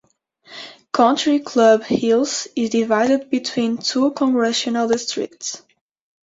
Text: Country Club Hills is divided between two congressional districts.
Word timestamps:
Country 0.91 1.41
Club 1.41 1.83
Hills 1.83 2.47
is 2.55 2.71
divided 2.71 3.29
between 3.29 3.77
two 3.77 4.09
congressional 4.09 4.87
districts. 4.87 5.61